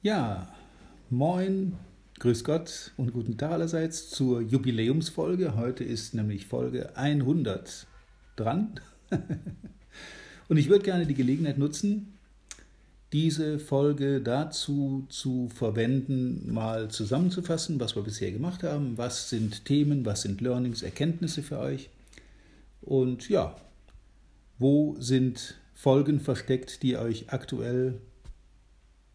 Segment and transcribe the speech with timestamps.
[0.00, 0.46] Ja,
[1.10, 1.76] moin,
[2.20, 5.56] grüß Gott und guten Tag allerseits zur Jubiläumsfolge.
[5.56, 7.84] Heute ist nämlich Folge 100
[8.36, 8.78] dran.
[10.48, 12.16] und ich würde gerne die Gelegenheit nutzen,
[13.12, 20.06] diese Folge dazu zu verwenden, mal zusammenzufassen, was wir bisher gemacht haben, was sind Themen,
[20.06, 21.90] was sind Learnings, Erkenntnisse für euch
[22.82, 23.56] und ja,
[24.60, 28.00] wo sind Folgen versteckt, die euch aktuell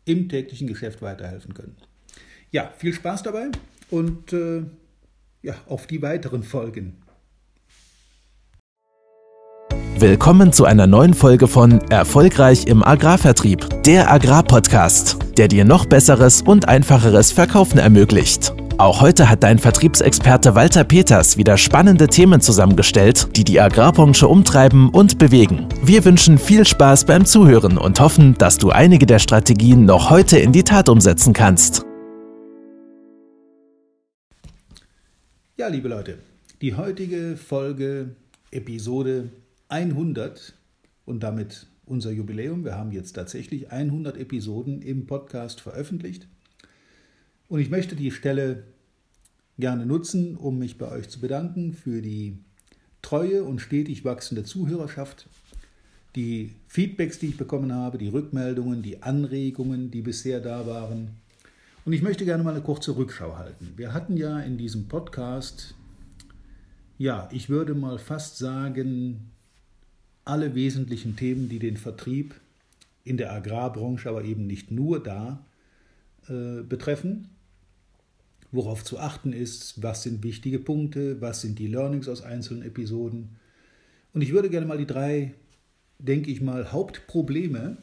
[0.06, 1.76] im täglichen Geschäft weiterhelfen können.
[2.52, 3.48] Ja, viel Spaß dabei
[3.90, 4.64] und äh,
[5.42, 6.98] ja, auf die weiteren Folgen.
[9.98, 16.42] Willkommen zu einer neuen Folge von Erfolgreich im Agrarvertrieb, der Agrarpodcast, der dir noch besseres
[16.42, 18.54] und einfacheres Verkaufen ermöglicht.
[18.80, 24.90] Auch heute hat dein Vertriebsexperte Walter Peters wieder spannende Themen zusammengestellt, die die Agrarbranche umtreiben
[24.90, 25.68] und bewegen.
[25.84, 30.40] Wir wünschen viel Spaß beim Zuhören und hoffen, dass du einige der Strategien noch heute
[30.40, 31.86] in die Tat umsetzen kannst.
[35.56, 36.18] Ja, liebe Leute,
[36.62, 38.16] die heutige Folge,
[38.50, 39.30] Episode
[39.70, 40.56] 100
[41.06, 42.66] und damit unser Jubiläum.
[42.66, 46.28] Wir haben jetzt tatsächlich 100 Episoden im Podcast veröffentlicht.
[47.50, 48.64] Und ich möchte die Stelle
[49.64, 52.38] gerne nutzen, um mich bei euch zu bedanken für die
[53.02, 55.30] treue und stetig wachsende Zuhörerschaft,
[56.18, 61.12] die Feedbacks, die ich bekommen habe, die Rückmeldungen, die Anregungen, die bisher da waren.
[61.86, 63.72] Und ich möchte gerne mal eine kurze Rückschau halten.
[63.78, 65.76] Wir hatten ja in diesem Podcast,
[66.98, 69.32] ja, ich würde mal fast sagen,
[70.26, 72.36] alle wesentlichen Themen, die den Vertrieb
[73.06, 75.46] in der Agrarbranche, aber eben nicht nur da,
[76.28, 77.30] äh, betreffen
[78.54, 83.38] worauf zu achten ist, was sind wichtige Punkte, was sind die Learnings aus einzelnen Episoden.
[84.14, 85.34] Und ich würde gerne mal die drei,
[85.98, 87.78] denke ich mal, Hauptprobleme,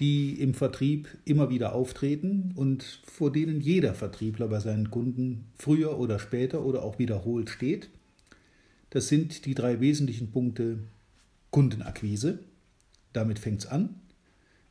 [0.00, 5.98] die im Vertrieb immer wieder auftreten und vor denen jeder Vertriebler bei seinen Kunden früher
[5.98, 7.90] oder später oder auch wiederholt steht.
[8.90, 10.78] Das sind die drei wesentlichen Punkte
[11.50, 12.38] Kundenakquise.
[13.12, 13.96] Damit fängt es an.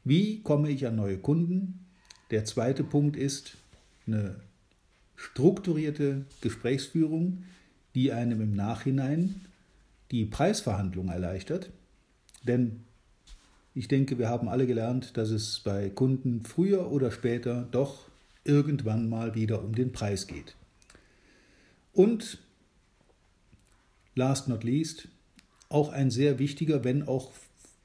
[0.05, 1.85] Wie komme ich an neue Kunden?
[2.31, 3.57] Der zweite Punkt ist
[4.07, 4.35] eine
[5.23, 7.43] strukturierte Gesprächsführung,
[7.95, 9.41] die einem im Nachhinein
[10.11, 11.71] die Preisverhandlung erleichtert.
[12.43, 12.83] Denn
[13.73, 18.09] ich denke, wir haben alle gelernt, dass es bei Kunden früher oder später doch
[18.43, 20.55] irgendwann mal wieder um den Preis geht.
[21.93, 22.39] Und
[24.15, 25.07] last not least,
[25.69, 27.31] auch ein sehr wichtiger, wenn auch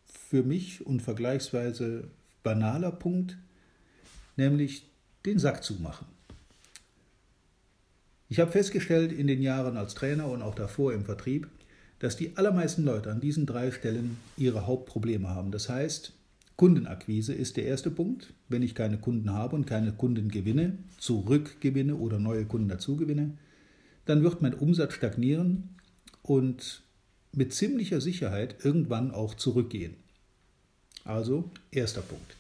[0.07, 2.11] für mich und vergleichsweise
[2.43, 3.39] banaler Punkt,
[4.37, 4.91] nämlich
[5.25, 6.18] den Sack zumachen.
[8.29, 11.49] Ich habe festgestellt in den Jahren als Trainer und auch davor im Vertrieb,
[11.99, 15.51] dass die allermeisten Leute an diesen drei Stellen ihre Hauptprobleme haben.
[15.51, 16.13] Das heißt,
[16.57, 18.33] Kundenakquise ist der erste Punkt.
[18.49, 23.39] Wenn ich keine Kunden habe und keine Kunden gewinne, zurückgewinne oder neue Kunden dazugewinne,
[24.05, 25.77] dann wird mein Umsatz stagnieren
[26.23, 26.83] und
[27.33, 29.95] mit ziemlicher Sicherheit irgendwann auch zurückgehen.
[31.05, 32.37] Also erster Punkt.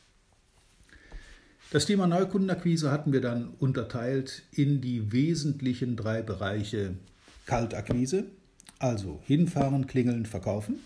[1.70, 6.94] Das Thema Neukundenakquise hatten wir dann unterteilt in die wesentlichen drei Bereiche
[7.44, 8.24] Kaltakquise,
[8.78, 10.76] also hinfahren, klingeln, verkaufen.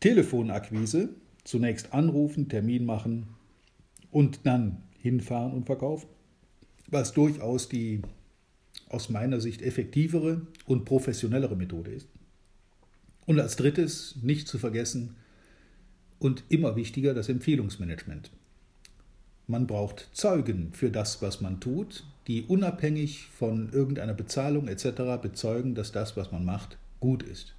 [0.00, 1.10] Telefonakquise,
[1.44, 3.26] zunächst anrufen, Termin machen
[4.10, 6.08] und dann hinfahren und verkaufen,
[6.86, 8.00] was durchaus die
[8.88, 12.08] aus meiner Sicht effektivere und professionellere Methode ist.
[13.26, 15.16] Und als drittes, nicht zu vergessen
[16.18, 18.30] und immer wichtiger, das Empfehlungsmanagement.
[19.50, 25.20] Man braucht Zeugen für das, was man tut, die unabhängig von irgendeiner Bezahlung etc.
[25.20, 27.52] bezeugen, dass das, was man macht, gut ist.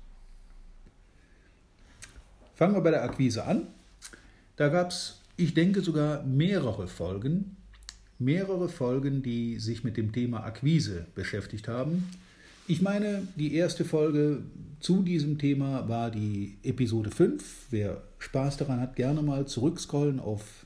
[2.56, 3.68] Fangen wir bei der Akquise an.
[4.56, 7.58] Da gab es, ich denke sogar mehrere Folgen,
[8.20, 12.08] mehrere Folgen, die sich mit dem Thema Akquise beschäftigt haben.
[12.70, 14.44] Ich meine, die erste Folge
[14.80, 17.66] zu diesem Thema war die Episode 5.
[17.70, 20.66] Wer Spaß daran hat, gerne mal zurückscrollen auf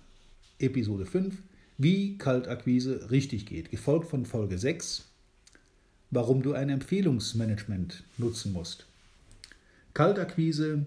[0.60, 1.36] Episode 5,
[1.78, 5.06] wie Kaltakquise richtig geht, gefolgt von Folge 6,
[6.12, 8.86] warum du ein Empfehlungsmanagement nutzen musst.
[9.94, 10.86] Kaltakquise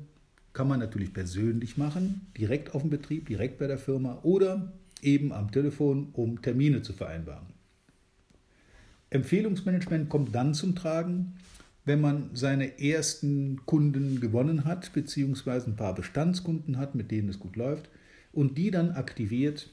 [0.54, 4.72] kann man natürlich persönlich machen, direkt auf dem Betrieb, direkt bei der Firma oder
[5.02, 7.46] eben am Telefon, um Termine zu vereinbaren.
[9.10, 11.34] Empfehlungsmanagement kommt dann zum Tragen,
[11.84, 17.38] wenn man seine ersten Kunden gewonnen hat, beziehungsweise ein paar Bestandskunden hat, mit denen es
[17.38, 17.88] gut läuft
[18.32, 19.68] und die dann aktiviert,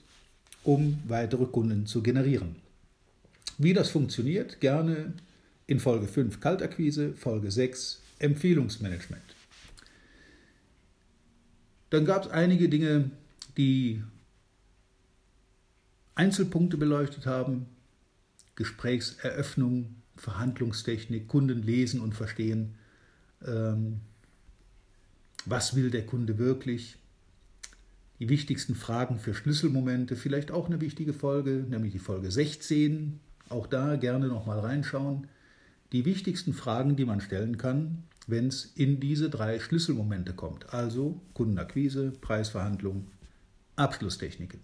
[0.63, 2.55] um weitere Kunden zu generieren.
[3.57, 5.13] Wie das funktioniert, gerne
[5.67, 9.21] in Folge 5 Kaltakquise, Folge 6 Empfehlungsmanagement.
[11.89, 13.11] Dann gab es einige Dinge,
[13.57, 14.03] die
[16.15, 17.67] Einzelpunkte beleuchtet haben,
[18.55, 22.75] Gesprächseröffnung, Verhandlungstechnik, Kunden lesen und verstehen,
[23.45, 24.01] ähm,
[25.45, 26.97] was will der Kunde wirklich,
[28.19, 33.19] die wichtigsten Fragen für Schlüsselmomente, vielleicht auch eine wichtige Folge, nämlich die Folge 16,
[33.49, 35.27] auch da gerne nochmal reinschauen,
[35.91, 41.21] die wichtigsten Fragen, die man stellen kann, wenn es in diese drei Schlüsselmomente kommt, also
[41.33, 43.07] Kundenakquise, Preisverhandlung,
[43.75, 44.61] Abschlusstechniken.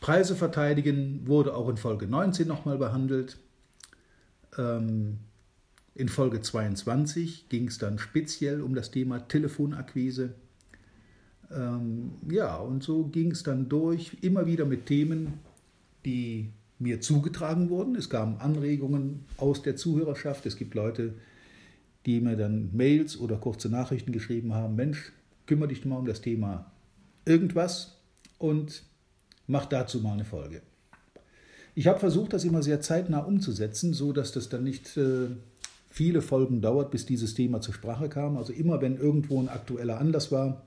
[0.00, 3.36] Preise verteidigen wurde auch in Folge 19 nochmal behandelt.
[4.56, 5.18] Ähm,
[5.94, 10.34] in Folge 22 ging es dann speziell um das Thema Telefonakquise.
[11.50, 15.34] Ähm, ja, und so ging es dann durch, immer wieder mit Themen,
[16.04, 17.96] die mir zugetragen wurden.
[17.96, 20.46] Es kamen Anregungen aus der Zuhörerschaft.
[20.46, 21.14] Es gibt Leute,
[22.06, 25.12] die mir dann Mails oder kurze Nachrichten geschrieben haben, Mensch,
[25.46, 26.70] kümmere dich mal um das Thema
[27.24, 27.98] irgendwas
[28.38, 28.84] und
[29.46, 30.62] mach dazu mal eine Folge.
[31.74, 35.28] Ich habe versucht, das immer sehr zeitnah umzusetzen, so dass das dann nicht äh,
[35.88, 38.36] viele Folgen dauert, bis dieses Thema zur Sprache kam.
[38.36, 40.64] Also immer, wenn irgendwo ein aktueller Anlass war,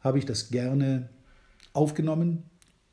[0.00, 1.08] habe ich das gerne
[1.72, 2.42] aufgenommen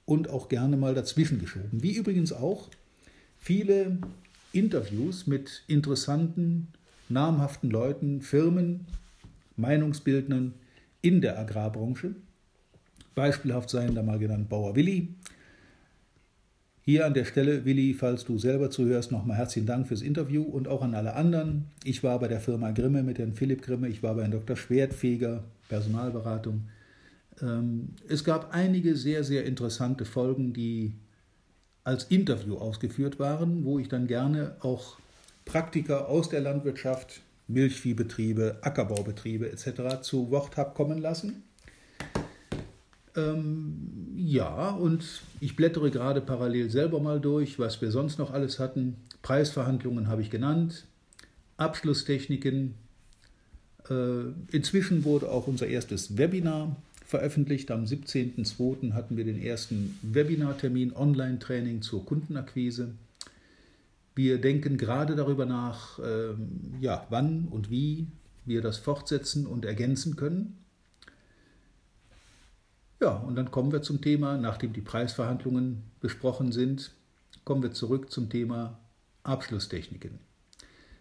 [0.06, 1.83] und auch gerne mal dazwischen geschoben.
[1.83, 2.69] Wie übrigens auch
[3.38, 4.00] viele
[4.54, 6.69] Interviews mit interessanten,
[7.09, 8.88] namhaften Leuten, Firmen,
[9.56, 10.54] Meinungsbildnern
[11.01, 12.15] in der Agrarbranche.
[13.15, 15.15] Beispielhaft seien da mal genannt Bauer Willi.
[16.83, 20.69] Hier an der Stelle, Willi, falls du selber zuhörst, nochmal herzlichen Dank fürs Interview und
[20.69, 21.65] auch an alle anderen.
[21.83, 24.56] Ich war bei der Firma Grimme mit Herrn Philipp Grimme, ich war bei Herrn Dr.
[24.56, 26.69] Schwertfeger, Personalberatung.
[27.42, 30.94] Ähm, es gab einige sehr, sehr interessante Folgen, die
[31.84, 34.98] als Interview ausgeführt waren, wo ich dann gerne auch
[35.45, 40.01] Praktiker aus der Landwirtschaft, Milchviehbetriebe, Ackerbaubetriebe etc.
[40.01, 41.44] zu Wort habe kommen lassen.
[43.16, 45.04] Ähm, ja, und
[45.39, 48.98] ich blättere gerade parallel selber mal durch, was wir sonst noch alles hatten.
[49.22, 50.86] Preisverhandlungen habe ich genannt,
[51.56, 52.75] Abschlusstechniken.
[53.89, 56.75] Äh, inzwischen wurde auch unser erstes Webinar
[57.07, 57.71] veröffentlicht.
[57.71, 58.94] Am 17.02.
[58.94, 62.89] hatten wir den ersten Webinartermin Online-Training zur Kundenakquise.
[64.13, 68.07] Wir denken gerade darüber nach, ähm, ja, wann und wie
[68.45, 70.57] wir das fortsetzen und ergänzen können.
[73.00, 76.92] Ja, und dann kommen wir zum Thema, nachdem die Preisverhandlungen besprochen sind,
[77.45, 78.80] kommen wir zurück zum Thema
[79.24, 80.26] Abschlusstechniken.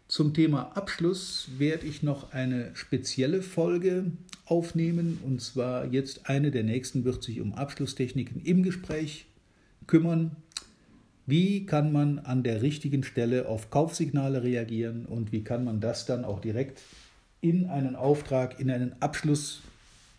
[0.08, 4.12] Zum Thema Abschluss werde ich noch eine spezielle Folge
[4.44, 5.18] aufnehmen.
[5.24, 9.26] Und zwar jetzt eine der nächsten wird sich um Abschlusstechniken im Gespräch
[9.88, 10.36] kümmern.
[11.26, 16.06] Wie kann man an der richtigen Stelle auf Kaufsignale reagieren und wie kann man das
[16.06, 16.80] dann auch direkt
[17.40, 19.62] in einen Auftrag, in einen Abschluss,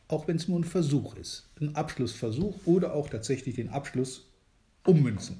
[0.10, 4.25] auch wenn es nur ein Versuch ist, einen Abschlussversuch oder auch tatsächlich den Abschluss
[4.86, 5.38] ummünzen.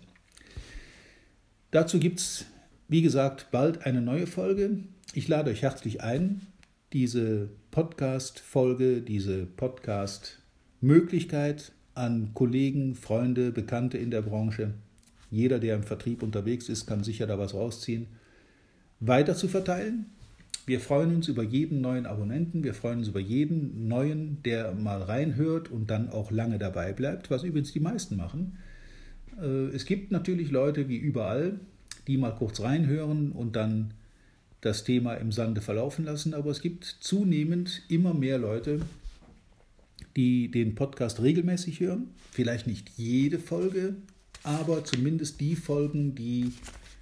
[1.72, 2.46] Dazu gibt es
[2.88, 4.78] wie gesagt, bald eine neue Folge.
[5.14, 6.48] Ich lade euch herzlich ein,
[6.94, 14.74] diese Podcast-Folge, diese Podcast-Möglichkeit an Kollegen, Freunde, Bekannte in der Branche,
[15.30, 18.08] jeder, der im Vertrieb unterwegs ist, kann sicher da was rausziehen,
[19.02, 20.06] weiter zu verteilen.
[20.66, 25.02] Wir freuen uns über jeden neuen Abonnenten, wir freuen uns über jeden neuen, der mal
[25.02, 28.60] reinhört und dann auch lange dabei bleibt, was übrigens die meisten machen.
[29.42, 31.60] Äh, es gibt natürlich Leute wie überall,
[32.08, 33.94] die mal kurz reinhören und dann
[34.62, 36.34] das Thema im Sande verlaufen lassen.
[36.34, 38.82] Aber es gibt zunehmend immer mehr Leute,
[40.16, 42.10] die den Podcast regelmäßig hören.
[42.32, 43.96] Vielleicht nicht jede Folge,
[44.44, 46.54] aber zumindest die Folgen, die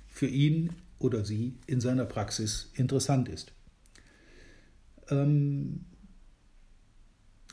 [0.09, 3.53] für ihn oder sie in seiner Praxis interessant ist.
[5.09, 5.81] Ähm,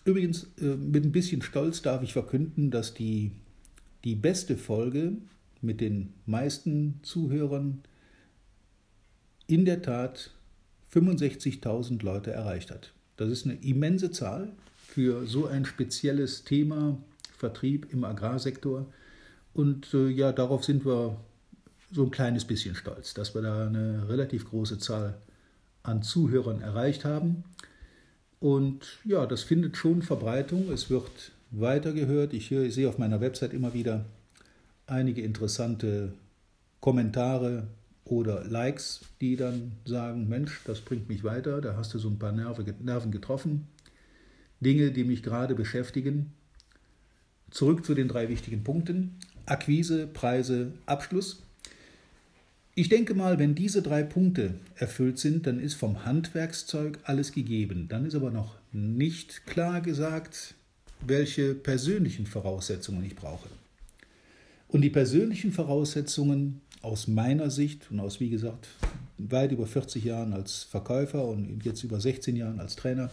[0.05, 3.33] übrigens, äh, mit ein bisschen Stolz darf ich verkünden, dass die,
[4.05, 5.19] die beste Folge
[5.63, 7.83] mit den meisten Zuhörern
[9.47, 10.31] in der Tat
[10.93, 12.93] 65.000 Leute erreicht hat.
[13.17, 14.53] Das ist eine immense Zahl
[14.87, 16.99] für so ein spezielles Thema
[17.37, 18.87] Vertrieb im Agrarsektor.
[19.55, 21.17] Und äh, ja, darauf sind wir
[21.93, 25.19] so ein kleines bisschen stolz, dass wir da eine relativ große Zahl
[25.83, 27.45] an Zuhörern erreicht haben.
[28.41, 30.71] Und ja, das findet schon Verbreitung.
[30.73, 32.33] Es wird weitergehört.
[32.33, 34.05] Ich, ich sehe auf meiner Website immer wieder
[34.93, 36.13] einige interessante
[36.81, 37.67] Kommentare
[38.05, 42.19] oder Likes, die dann sagen, Mensch, das bringt mich weiter, da hast du so ein
[42.19, 43.67] paar Nerven getroffen.
[44.61, 46.33] Dinge, die mich gerade beschäftigen.
[47.51, 49.17] Zurück zu den drei wichtigen Punkten.
[49.47, 51.43] Akquise, Preise, Abschluss.
[52.75, 57.87] Ich denke mal, wenn diese drei Punkte erfüllt sind, dann ist vom Handwerkszeug alles gegeben.
[57.89, 60.55] Dann ist aber noch nicht klar gesagt,
[61.07, 63.49] welche persönlichen Voraussetzungen ich brauche.
[64.73, 68.69] Und die persönlichen Voraussetzungen aus meiner Sicht und aus, wie gesagt,
[69.19, 73.11] weit über 40 Jahren als Verkäufer und jetzt über 16 Jahren als Trainer,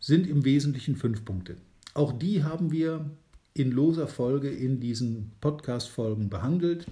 [0.00, 1.58] sind im Wesentlichen fünf Punkte.
[1.94, 3.08] Auch die haben wir
[3.54, 6.86] in loser Folge in diesen Podcast-Folgen behandelt,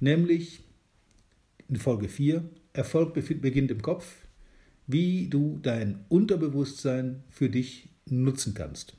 [0.00, 0.64] nämlich
[1.68, 2.42] in Folge 4,
[2.72, 4.12] Erfolg beginnt im Kopf,
[4.88, 8.96] wie du dein Unterbewusstsein für dich nutzen kannst.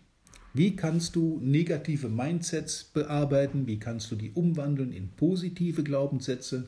[0.58, 3.68] Wie kannst du negative Mindsets bearbeiten?
[3.68, 6.68] Wie kannst du die umwandeln in positive Glaubenssätze?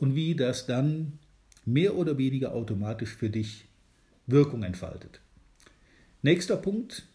[0.00, 1.12] Und wie das dann
[1.64, 3.66] mehr oder weniger automatisch für dich
[4.26, 5.20] Wirkung entfaltet.
[6.22, 7.06] Nächster Punkt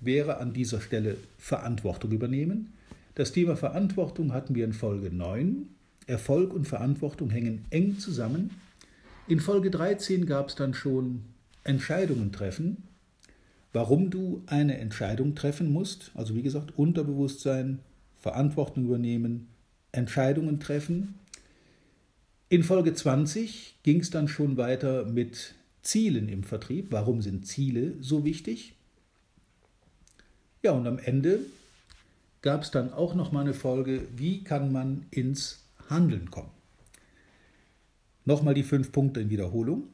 [0.00, 2.74] wäre an dieser Stelle Verantwortung übernehmen.
[3.14, 5.70] Das Thema Verantwortung hatten wir in Folge 9.
[6.06, 8.50] Erfolg und Verantwortung hängen eng zusammen.
[9.26, 11.22] In Folge 13 gab es dann schon
[11.64, 12.82] Entscheidungen treffen
[13.72, 16.10] warum du eine Entscheidung treffen musst.
[16.14, 17.80] Also wie gesagt, Unterbewusstsein,
[18.16, 19.48] Verantwortung übernehmen,
[19.92, 21.14] Entscheidungen treffen.
[22.48, 26.88] In Folge 20 ging es dann schon weiter mit Zielen im Vertrieb.
[26.90, 28.74] Warum sind Ziele so wichtig?
[30.62, 31.40] Ja, und am Ende
[32.42, 36.50] gab es dann auch noch mal eine Folge, wie kann man ins Handeln kommen?
[38.24, 39.84] Nochmal die fünf Punkte in Wiederholung.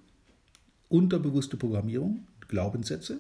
[0.89, 3.19] Unterbewusste Programmierung, Glaubenssätze,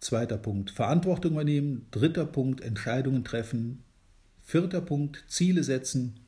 [0.00, 1.86] Zweiter Punkt, Verantwortung übernehmen.
[1.90, 3.84] Dritter Punkt, Entscheidungen treffen.
[4.42, 6.20] Vierter Punkt, Ziele setzen.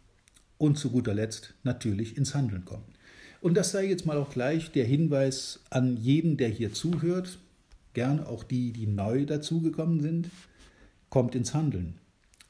[0.59, 2.85] Und zu guter Letzt natürlich ins Handeln kommen.
[3.41, 7.39] Und das sei jetzt mal auch gleich der Hinweis an jeden, der hier zuhört,
[7.95, 10.31] gerne auch die, die neu dazugekommen sind,
[11.11, 11.99] kommt ins Handeln.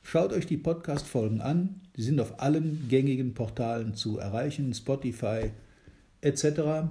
[0.02, 5.52] Schaut euch die Podcast-Folgen an, die sind auf allen gängigen Portalen zu erreichen, Spotify
[6.20, 6.90] etc.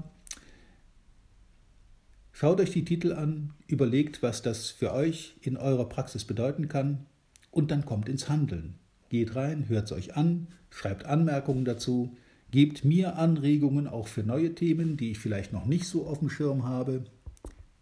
[2.34, 7.06] Schaut euch die Titel an, überlegt, was das für euch in eurer Praxis bedeuten kann
[7.52, 8.76] und dann kommt ins Handeln.
[9.10, 12.16] Geht rein, hört es euch an, schreibt Anmerkungen dazu,
[12.50, 16.30] gebt mir Anregungen auch für neue Themen, die ich vielleicht noch nicht so auf dem
[16.30, 17.04] Schirm habe.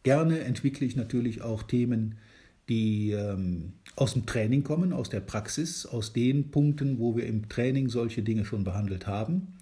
[0.03, 2.15] Gerne entwickle ich natürlich auch Themen,
[2.69, 7.49] die ähm, aus dem Training kommen, aus der Praxis, aus den Punkten, wo wir im
[7.49, 9.55] Training solche Dinge schon behandelt haben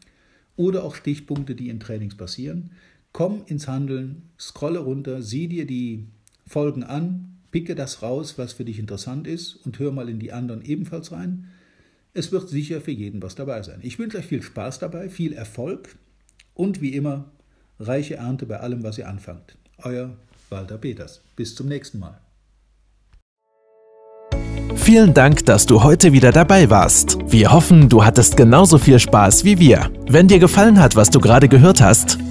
[0.57, 2.71] oder auch Stichpunkte, die in Trainings passieren.
[3.17, 6.05] Komm ins Handeln, scrolle runter, sieh dir die
[6.45, 10.31] Folgen an, picke das raus, was für dich interessant ist und hör mal in die
[10.31, 11.47] anderen ebenfalls rein.
[12.13, 13.79] Es wird sicher für jeden was dabei sein.
[13.81, 15.95] Ich wünsche euch viel Spaß dabei, viel Erfolg
[16.53, 17.25] und wie immer
[17.79, 19.57] reiche Ernte bei allem, was ihr anfangt.
[19.79, 20.15] Euer
[20.49, 21.21] Walter Peters.
[21.35, 22.21] Bis zum nächsten Mal.
[24.75, 27.17] Vielen Dank, dass du heute wieder dabei warst.
[27.27, 29.91] Wir hoffen, du hattest genauso viel Spaß wie wir.
[30.07, 32.19] Wenn dir gefallen hat, was du gerade gehört hast,